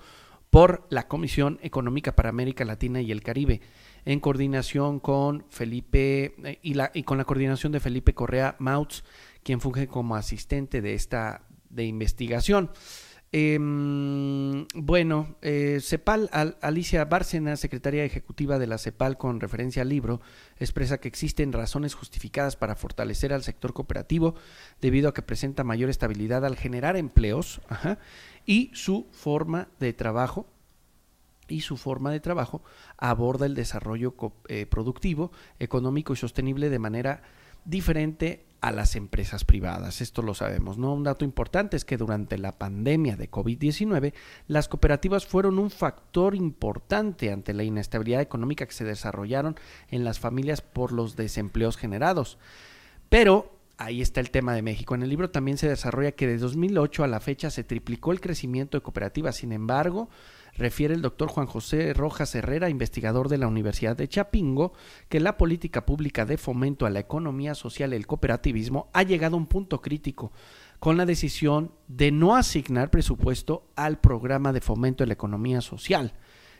por 0.51 0.85
la 0.89 1.07
Comisión 1.07 1.59
Económica 1.63 2.15
para 2.15 2.29
América 2.29 2.65
Latina 2.65 3.01
y 3.01 3.11
el 3.11 3.23
Caribe, 3.23 3.61
en 4.05 4.19
coordinación 4.19 4.99
con 4.99 5.45
Felipe 5.49 6.35
eh, 6.43 6.59
y, 6.61 6.75
la, 6.75 6.91
y 6.93 7.03
con 7.03 7.17
la 7.17 7.25
coordinación 7.25 7.71
de 7.71 7.79
Felipe 7.79 8.13
Correa 8.13 8.55
Mautz, 8.59 9.03
quien 9.43 9.59
funge 9.59 9.87
como 9.87 10.15
asistente 10.15 10.81
de 10.81 10.93
esta 10.93 11.43
de 11.69 11.85
investigación. 11.85 12.69
Eh, 13.31 13.57
bueno, 14.73 15.35
eh, 15.41 15.79
CEPAL, 15.81 16.29
Alicia 16.61 17.03
Bárcena, 17.03 17.57
secretaria 17.57 18.05
ejecutiva 18.05 18.57
de 18.57 18.67
la 18.67 18.77
CEPAL 18.77 19.17
con 19.17 19.41
referencia 19.41 19.81
al 19.81 19.89
libro, 19.89 20.21
expresa 20.59 20.99
que 20.99 21.09
existen 21.09 21.51
razones 21.51 21.93
justificadas 21.93 22.55
para 22.55 22.75
fortalecer 22.75 23.33
al 23.33 23.43
sector 23.43 23.73
cooperativo 23.73 24.35
debido 24.79 25.09
a 25.09 25.13
que 25.13 25.23
presenta 25.23 25.65
mayor 25.65 25.89
estabilidad 25.89 26.45
al 26.45 26.55
generar 26.55 26.95
empleos 26.95 27.59
y 28.45 28.71
su 28.73 29.07
forma 29.11 29.67
de 29.79 29.91
trabajo 29.91 30.47
y 31.49 31.61
su 31.61 31.75
forma 31.75 32.11
de 32.11 32.21
trabajo 32.21 32.63
aborda 32.97 33.45
el 33.45 33.55
desarrollo 33.55 34.15
eh, 34.47 34.65
productivo, 34.67 35.33
económico 35.59 36.13
y 36.13 36.15
sostenible 36.15 36.69
de 36.69 36.79
manera 36.79 37.23
diferente 37.65 38.45
a 38.61 38.71
las 38.71 38.95
empresas 38.95 39.43
privadas. 39.43 40.01
Esto 40.01 40.21
lo 40.21 40.35
sabemos, 40.35 40.77
¿no? 40.77 40.93
Un 40.93 41.03
dato 41.03 41.25
importante 41.25 41.75
es 41.75 41.83
que 41.83 41.97
durante 41.97 42.37
la 42.37 42.59
pandemia 42.59 43.17
de 43.17 43.29
COVID-19, 43.29 44.13
las 44.47 44.67
cooperativas 44.67 45.25
fueron 45.25 45.57
un 45.57 45.71
factor 45.71 46.35
importante 46.35 47.31
ante 47.31 47.53
la 47.53 47.63
inestabilidad 47.63 48.21
económica 48.21 48.67
que 48.67 48.73
se 48.73 48.85
desarrollaron 48.85 49.55
en 49.89 50.03
las 50.03 50.19
familias 50.19 50.61
por 50.61 50.91
los 50.91 51.15
desempleos 51.15 51.75
generados. 51.75 52.37
Pero 53.09 53.60
ahí 53.83 54.01
está 54.01 54.19
el 54.19 54.31
tema 54.31 54.53
de 54.53 54.61
México. 54.61 54.95
En 54.95 55.03
el 55.03 55.09
libro 55.09 55.31
también 55.31 55.57
se 55.57 55.67
desarrolla 55.67 56.11
que 56.11 56.27
de 56.27 56.37
2008 56.37 57.03
a 57.03 57.07
la 57.07 57.19
fecha 57.19 57.49
se 57.49 57.63
triplicó 57.63 58.11
el 58.11 58.21
crecimiento 58.21 58.77
de 58.77 58.81
cooperativas. 58.81 59.37
Sin 59.37 59.51
embargo, 59.51 60.09
refiere 60.55 60.93
el 60.93 61.01
doctor 61.01 61.29
Juan 61.29 61.47
José 61.47 61.93
Rojas 61.93 62.33
Herrera, 62.35 62.69
investigador 62.69 63.27
de 63.27 63.37
la 63.37 63.47
Universidad 63.47 63.95
de 63.97 64.07
Chapingo, 64.07 64.73
que 65.09 65.19
la 65.19 65.37
política 65.37 65.85
pública 65.85 66.25
de 66.25 66.37
fomento 66.37 66.85
a 66.85 66.89
la 66.89 66.99
economía 66.99 67.55
social 67.55 67.93
y 67.93 67.95
el 67.95 68.07
cooperativismo 68.07 68.89
ha 68.93 69.03
llegado 69.03 69.35
a 69.35 69.39
un 69.39 69.47
punto 69.47 69.81
crítico 69.81 70.31
con 70.79 70.97
la 70.97 71.05
decisión 71.05 71.71
de 71.87 72.11
no 72.11 72.35
asignar 72.35 72.89
presupuesto 72.89 73.67
al 73.75 73.99
programa 73.99 74.53
de 74.53 74.61
fomento 74.61 75.03
de 75.03 75.07
la 75.07 75.13
economía 75.13 75.61
social 75.61 76.13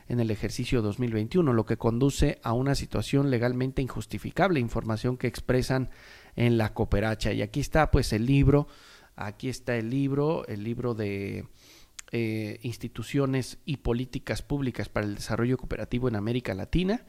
en 0.08 0.20
el 0.20 0.30
ejercicio 0.30 0.82
2021, 0.82 1.52
lo 1.52 1.64
que 1.64 1.76
conduce 1.76 2.38
a 2.42 2.52
una 2.52 2.74
situación 2.74 3.30
legalmente 3.30 3.82
injustificable, 3.82 4.60
información 4.60 5.16
que 5.16 5.26
expresan 5.26 5.90
en 6.36 6.58
la 6.58 6.74
cooperacha. 6.74 7.32
Y 7.32 7.42
aquí 7.42 7.60
está 7.60 7.90
pues 7.90 8.12
el 8.12 8.26
libro, 8.26 8.68
aquí 9.16 9.48
está 9.48 9.76
el 9.76 9.90
libro, 9.90 10.46
el 10.46 10.64
libro 10.64 10.94
de 10.94 11.46
eh, 12.12 12.58
instituciones 12.62 13.58
y 13.64 13.78
políticas 13.78 14.42
públicas 14.42 14.88
para 14.88 15.06
el 15.06 15.14
desarrollo 15.14 15.56
cooperativo 15.56 16.08
en 16.08 16.16
América 16.16 16.54
Latina. 16.54 17.04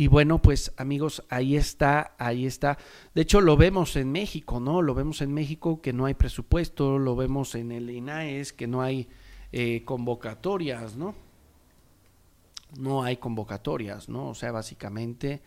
Y 0.00 0.06
bueno, 0.06 0.40
pues 0.40 0.72
amigos, 0.76 1.24
ahí 1.28 1.56
está, 1.56 2.14
ahí 2.18 2.46
está. 2.46 2.78
De 3.14 3.22
hecho, 3.22 3.40
lo 3.40 3.56
vemos 3.56 3.96
en 3.96 4.12
México, 4.12 4.60
¿no? 4.60 4.80
Lo 4.80 4.94
vemos 4.94 5.22
en 5.22 5.34
México 5.34 5.82
que 5.82 5.92
no 5.92 6.06
hay 6.06 6.14
presupuesto, 6.14 6.98
lo 6.98 7.16
vemos 7.16 7.56
en 7.56 7.72
el 7.72 7.90
INAES 7.90 8.52
que 8.52 8.68
no 8.68 8.80
hay 8.80 9.08
eh, 9.50 9.82
convocatorias, 9.84 10.96
¿no? 10.96 11.16
No 12.78 13.02
hay 13.02 13.16
convocatorias, 13.16 14.08
¿no? 14.08 14.28
O 14.28 14.34
sea, 14.34 14.52
básicamente 14.52 15.42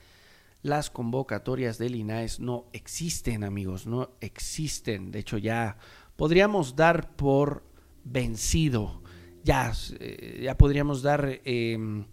las 0.63 0.89
convocatorias 0.89 1.77
del 1.77 1.96
INAES 1.96 2.39
no 2.39 2.65
existen, 2.74 3.44
amigos, 3.44 3.88
no 3.88 4.12
existen. 4.22 5.12
De 5.12 5.20
hecho, 5.20 5.38
ya 5.38 5.77
podríamos 6.15 6.75
dar 6.75 7.15
por 7.15 7.63
vencido. 8.03 9.01
Ya, 9.44 9.74
eh, 10.00 10.41
ya 10.44 10.58
podríamos 10.58 11.01
dar 11.01 11.41
em, 11.46 12.06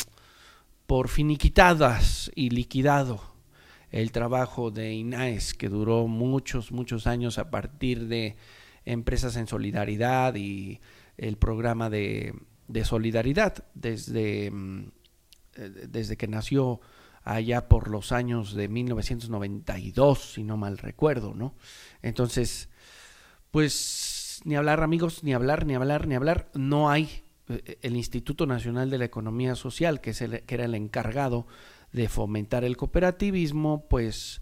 por 0.86 1.08
finiquitadas 1.08 2.30
y 2.34 2.50
liquidado 2.50 3.20
el 3.90 4.12
trabajo 4.12 4.70
de 4.70 4.94
INAES, 4.94 5.54
que 5.54 5.68
duró 5.68 6.06
muchos, 6.06 6.72
muchos 6.72 7.06
años 7.06 7.38
a 7.38 7.50
partir 7.50 8.06
de 8.08 8.36
empresas 8.84 9.36
en 9.36 9.46
solidaridad 9.46 10.34
y 10.36 10.80
el 11.16 11.36
programa 11.36 11.90
de, 11.90 12.34
solidaridad 12.84 13.64
desde, 13.74 14.50
mm, 14.50 14.90
eh, 15.56 15.70
desde 15.88 16.16
que 16.16 16.28
nació 16.28 16.80
allá 17.28 17.68
por 17.68 17.90
los 17.90 18.12
años 18.12 18.54
de 18.54 18.68
1992, 18.68 20.32
si 20.32 20.44
no 20.44 20.56
mal 20.56 20.78
recuerdo, 20.78 21.34
¿no? 21.34 21.54
Entonces, 22.02 22.70
pues 23.50 24.40
ni 24.44 24.56
hablar 24.56 24.82
amigos, 24.82 25.22
ni 25.24 25.34
hablar, 25.34 25.66
ni 25.66 25.74
hablar, 25.74 26.06
ni 26.06 26.14
hablar, 26.14 26.50
no 26.54 26.90
hay 26.90 27.22
eh, 27.48 27.78
el 27.82 27.96
Instituto 27.96 28.46
Nacional 28.46 28.88
de 28.88 28.98
la 28.98 29.04
Economía 29.04 29.54
Social, 29.56 30.00
que, 30.00 30.10
es 30.10 30.22
el, 30.22 30.42
que 30.42 30.54
era 30.54 30.64
el 30.64 30.74
encargado 30.74 31.46
de 31.92 32.08
fomentar 32.08 32.64
el 32.64 32.76
cooperativismo, 32.76 33.86
pues 33.88 34.40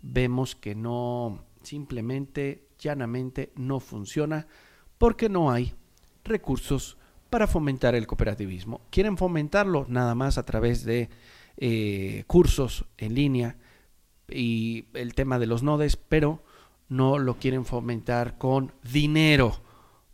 vemos 0.00 0.54
que 0.54 0.76
no, 0.76 1.44
simplemente, 1.62 2.68
llanamente, 2.78 3.52
no 3.56 3.80
funciona 3.80 4.46
porque 4.96 5.28
no 5.28 5.50
hay 5.50 5.74
recursos 6.24 6.98
para 7.30 7.46
fomentar 7.46 7.94
el 7.96 8.06
cooperativismo. 8.06 8.80
Quieren 8.90 9.16
fomentarlo 9.16 9.86
nada 9.88 10.14
más 10.14 10.38
a 10.38 10.44
través 10.44 10.84
de 10.84 11.08
eh, 11.60 12.22
cursos 12.28 12.84
en 12.96 13.14
línea 13.14 13.56
y 14.28 14.86
el 14.94 15.14
tema 15.14 15.40
de 15.40 15.46
los 15.46 15.64
nodes, 15.64 15.96
pero 15.96 16.44
no 16.88 17.18
lo 17.18 17.38
quieren 17.38 17.64
fomentar 17.64 18.38
con 18.38 18.72
dinero, 18.82 19.60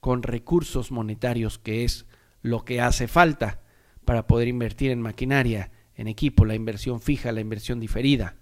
con 0.00 0.22
recursos 0.22 0.90
monetarios, 0.90 1.58
que 1.58 1.84
es 1.84 2.06
lo 2.40 2.64
que 2.64 2.80
hace 2.80 3.08
falta 3.08 3.60
para 4.04 4.26
poder 4.26 4.48
invertir 4.48 4.90
en 4.90 5.02
maquinaria, 5.02 5.70
en 5.94 6.08
equipo, 6.08 6.44
la 6.44 6.54
inversión 6.54 7.00
fija, 7.00 7.30
la 7.30 7.40
inversión 7.40 7.78
diferida, 7.78 8.36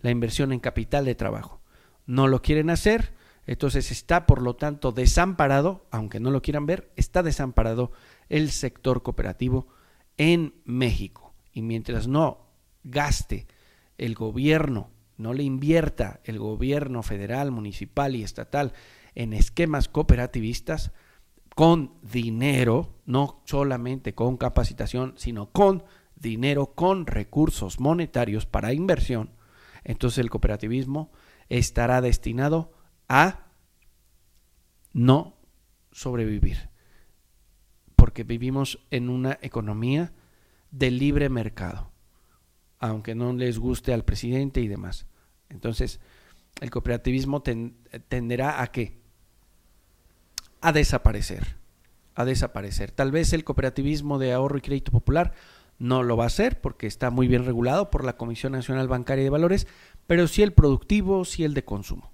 la 0.00 0.10
inversión 0.10 0.52
en 0.52 0.60
capital 0.60 1.04
de 1.04 1.14
trabajo. 1.14 1.60
No 2.06 2.28
lo 2.28 2.40
quieren 2.40 2.70
hacer, 2.70 3.14
entonces 3.46 3.90
está 3.90 4.26
por 4.26 4.42
lo 4.42 4.54
tanto 4.56 4.92
desamparado, 4.92 5.86
aunque 5.90 6.20
no 6.20 6.30
lo 6.30 6.40
quieran 6.40 6.66
ver, 6.66 6.92
está 6.96 7.22
desamparado 7.22 7.92
el 8.28 8.50
sector 8.50 9.02
cooperativo 9.02 9.66
en 10.16 10.54
México. 10.64 11.34
Y 11.52 11.62
mientras 11.62 12.08
no 12.08 12.43
gaste 12.84 13.46
el 13.98 14.14
gobierno, 14.14 14.90
no 15.16 15.32
le 15.32 15.42
invierta 15.42 16.20
el 16.24 16.38
gobierno 16.38 17.02
federal, 17.02 17.50
municipal 17.50 18.16
y 18.16 18.22
estatal 18.22 18.72
en 19.14 19.32
esquemas 19.32 19.88
cooperativistas, 19.88 20.92
con 21.54 21.94
dinero, 22.02 22.98
no 23.06 23.42
solamente 23.44 24.14
con 24.14 24.36
capacitación, 24.36 25.14
sino 25.16 25.50
con 25.50 25.84
dinero, 26.16 26.74
con 26.74 27.06
recursos 27.06 27.78
monetarios 27.78 28.46
para 28.46 28.72
inversión, 28.72 29.30
entonces 29.84 30.18
el 30.18 30.30
cooperativismo 30.30 31.12
estará 31.48 32.00
destinado 32.00 32.72
a 33.08 33.46
no 34.92 35.36
sobrevivir. 35.92 36.70
Porque 37.94 38.24
vivimos 38.24 38.84
en 38.90 39.08
una 39.08 39.38
economía 39.42 40.12
de 40.70 40.90
libre 40.90 41.28
mercado, 41.28 41.92
aunque 42.88 43.14
no 43.14 43.32
les 43.32 43.58
guste 43.58 43.92
al 43.92 44.04
presidente 44.04 44.60
y 44.60 44.68
demás. 44.68 45.06
Entonces, 45.48 46.00
el 46.60 46.70
cooperativismo 46.70 47.42
tenderá 47.42 48.62
a 48.62 48.68
qué? 48.68 48.98
A 50.60 50.72
desaparecer, 50.72 51.56
a 52.14 52.24
desaparecer. 52.24 52.90
Tal 52.90 53.10
vez 53.10 53.32
el 53.32 53.44
cooperativismo 53.44 54.18
de 54.18 54.32
ahorro 54.32 54.58
y 54.58 54.62
crédito 54.62 54.92
popular 54.92 55.32
no 55.78 56.02
lo 56.02 56.16
va 56.16 56.24
a 56.24 56.28
hacer 56.28 56.60
porque 56.60 56.86
está 56.86 57.10
muy 57.10 57.26
bien 57.26 57.44
regulado 57.44 57.90
por 57.90 58.04
la 58.04 58.16
Comisión 58.16 58.52
Nacional 58.52 58.88
Bancaria 58.88 59.24
de 59.24 59.30
Valores, 59.30 59.66
pero 60.06 60.28
sí 60.28 60.42
el 60.42 60.52
productivo, 60.52 61.24
sí 61.24 61.44
el 61.44 61.54
de 61.54 61.64
consumo. 61.64 62.12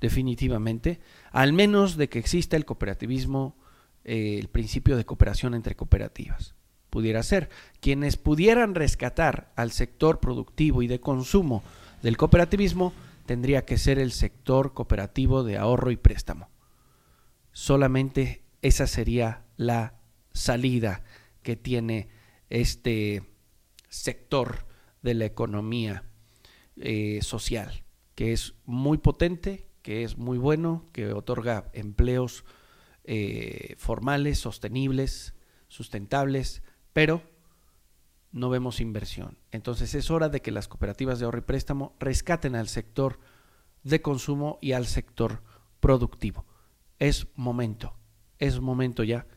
Definitivamente, 0.00 1.00
al 1.32 1.52
menos 1.52 1.96
de 1.96 2.08
que 2.08 2.18
exista 2.18 2.56
el 2.56 2.64
cooperativismo, 2.64 3.56
eh, 4.04 4.38
el 4.38 4.48
principio 4.48 4.96
de 4.96 5.04
cooperación 5.04 5.54
entre 5.54 5.74
cooperativas. 5.74 6.54
Pudiera 6.90 7.22
ser. 7.22 7.50
Quienes 7.80 8.16
pudieran 8.16 8.74
rescatar 8.74 9.52
al 9.56 9.72
sector 9.72 10.20
productivo 10.20 10.82
y 10.82 10.86
de 10.86 11.00
consumo 11.00 11.62
del 12.02 12.16
cooperativismo 12.16 12.92
tendría 13.26 13.64
que 13.64 13.76
ser 13.76 13.98
el 13.98 14.12
sector 14.12 14.72
cooperativo 14.72 15.44
de 15.44 15.58
ahorro 15.58 15.90
y 15.90 15.96
préstamo. 15.96 16.48
Solamente 17.52 18.42
esa 18.62 18.86
sería 18.86 19.44
la 19.56 20.00
salida 20.32 21.02
que 21.42 21.56
tiene 21.56 22.08
este 22.48 23.22
sector 23.88 24.66
de 25.02 25.14
la 25.14 25.26
economía 25.26 26.04
eh, 26.76 27.20
social, 27.22 27.82
que 28.14 28.32
es 28.32 28.54
muy 28.64 28.98
potente, 28.98 29.66
que 29.82 30.04
es 30.04 30.16
muy 30.16 30.38
bueno, 30.38 30.86
que 30.92 31.12
otorga 31.12 31.70
empleos 31.72 32.44
eh, 33.04 33.74
formales, 33.78 34.38
sostenibles, 34.38 35.34
sustentables, 35.68 36.62
pero 36.98 37.22
no 38.32 38.50
vemos 38.50 38.80
inversión. 38.80 39.38
Entonces 39.52 39.94
es 39.94 40.10
hora 40.10 40.28
de 40.28 40.42
que 40.42 40.50
las 40.50 40.66
cooperativas 40.66 41.20
de 41.20 41.26
ahorro 41.26 41.38
y 41.38 41.42
préstamo 41.42 41.94
rescaten 42.00 42.56
al 42.56 42.66
sector 42.66 43.20
de 43.84 44.02
consumo 44.02 44.58
y 44.60 44.72
al 44.72 44.84
sector 44.84 45.44
productivo. 45.78 46.44
Es 46.98 47.28
momento, 47.36 47.94
es 48.40 48.58
momento 48.58 49.04
ya. 49.04 49.28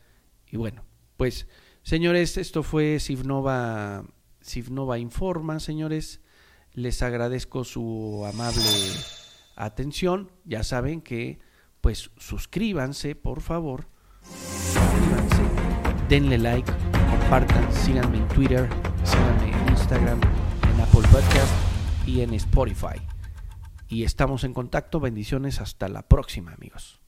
Y 0.50 0.56
bueno, 0.56 0.82
pues 1.16 1.46
Señores, 1.84 2.36
esto 2.36 2.64
fue 2.64 2.98
Sivnova, 2.98 4.04
Sivnova 4.40 4.98
Informa, 4.98 5.60
señores. 5.60 6.20
Les 6.72 7.00
agradezco 7.00 7.62
su 7.62 8.24
amable 8.26 8.62
atención. 9.54 10.32
Ya 10.44 10.64
saben 10.64 11.00
que, 11.00 11.38
pues, 11.80 12.10
suscríbanse, 12.16 13.14
por 13.14 13.40
favor. 13.40 13.86
Suscríbanse, 14.22 15.42
denle 16.08 16.38
like, 16.38 16.72
compartan, 17.32 17.72
síganme 17.72 18.18
en 18.18 18.28
Twitter, 18.28 18.68
síganme 19.04 19.50
en 19.50 19.68
Instagram, 19.70 20.20
en 20.20 20.80
Apple 20.82 21.00
Podcast 21.10 21.50
y 22.06 22.20
en 22.20 22.34
Spotify. 22.34 23.00
Y 23.88 24.04
estamos 24.04 24.44
en 24.44 24.52
contacto. 24.52 25.00
Bendiciones. 25.00 25.58
Hasta 25.58 25.88
la 25.88 26.02
próxima, 26.02 26.52
amigos. 26.52 27.01